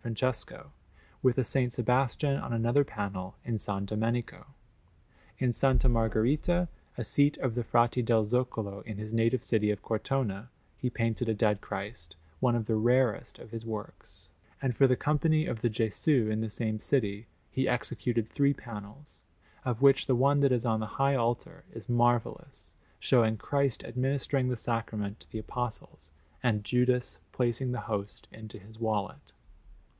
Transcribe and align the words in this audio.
Francesco, 0.00 0.70
with 1.24 1.38
a 1.38 1.40
S. 1.40 1.74
Sebastian 1.74 2.36
on 2.36 2.52
another 2.52 2.84
panel 2.84 3.34
in 3.44 3.54
S. 3.54 3.66
Domenico. 3.84 4.46
In 5.40 5.48
S. 5.48 5.84
Margherita, 5.86 6.68
a 6.96 7.02
seat 7.02 7.36
of 7.38 7.56
the 7.56 7.64
Frati 7.64 8.00
del 8.00 8.24
Zoccolo 8.24 8.82
in 8.86 8.98
his 8.98 9.12
native 9.12 9.42
city 9.42 9.72
of 9.72 9.82
Cortona, 9.82 10.50
he 10.78 10.88
painted 10.88 11.28
a 11.28 11.34
Dead 11.34 11.60
Christ, 11.60 12.14
one 12.38 12.54
of 12.54 12.66
the 12.66 12.76
rarest 12.76 13.40
of 13.40 13.50
his 13.50 13.66
works; 13.66 14.28
and 14.62 14.76
for 14.76 14.86
the 14.86 14.94
Company 14.94 15.46
of 15.46 15.62
the 15.62 15.68
Gesù, 15.68 16.30
in 16.30 16.42
the 16.42 16.48
same 16.48 16.78
city, 16.78 17.26
he 17.50 17.66
executed 17.68 18.28
three 18.30 18.54
panels, 18.54 19.24
of 19.64 19.82
which 19.82 20.06
the 20.06 20.14
one 20.14 20.38
that 20.42 20.52
is 20.52 20.64
on 20.64 20.78
the 20.78 20.86
high 21.02 21.16
altar 21.16 21.64
is 21.74 21.88
marvellous, 21.88 22.76
showing 23.00 23.36
Christ 23.36 23.82
administering 23.82 24.48
the 24.48 24.56
Sacrament 24.56 25.18
to 25.18 25.32
the 25.32 25.40
Apostles, 25.40 26.12
and 26.40 26.62
Judas 26.62 27.18
placing 27.32 27.72
the 27.72 27.80
Host 27.90 28.28
into 28.30 28.60
his 28.60 28.78
wallet. 28.78 29.16